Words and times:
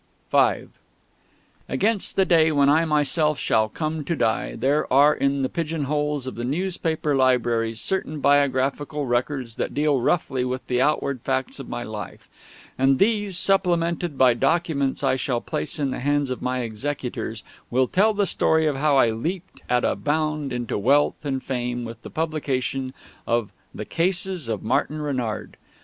V 0.31 0.63
Against 1.69 2.15
the 2.15 2.25
day 2.25 2.51
when 2.51 2.69
I 2.69 2.85
myself 2.85 3.37
shall 3.37 3.69
come 3.69 4.03
to 4.05 4.15
die, 4.15 4.55
there 4.55 4.91
are 4.91 5.13
in 5.13 5.41
the 5.41 5.47
pigeon 5.47 5.83
holes 5.83 6.25
of 6.25 6.33
the 6.33 6.43
newspaper 6.43 7.15
libraries 7.15 7.79
certain 7.79 8.19
biographical 8.19 9.05
records 9.05 9.57
that 9.57 9.75
deal 9.75 10.01
roughly 10.01 10.43
with 10.43 10.65
the 10.65 10.81
outward 10.81 11.21
facts 11.21 11.59
of 11.59 11.69
my 11.69 11.83
life; 11.83 12.27
and 12.79 12.97
these, 12.97 13.37
supplemented 13.37 14.17
by 14.17 14.33
documents 14.33 15.03
I 15.03 15.17
shall 15.17 15.39
place 15.39 15.77
in 15.77 15.91
the 15.91 15.99
hands 15.99 16.31
of 16.31 16.41
my 16.41 16.61
executors, 16.61 17.43
will 17.69 17.87
tell 17.87 18.15
the 18.15 18.25
story 18.25 18.65
of 18.65 18.77
how 18.77 18.97
I 18.97 19.11
leaped 19.11 19.61
at 19.69 19.85
a 19.85 19.95
bound 19.95 20.51
into 20.51 20.79
wealth 20.79 21.23
and 21.23 21.43
fame 21.43 21.85
with 21.85 22.01
the 22.01 22.09
publication 22.09 22.95
of 23.27 23.51
The 23.75 23.85
Cases 23.85 24.49
of 24.49 24.63
Martin 24.63 24.99
Renard. 24.99 25.57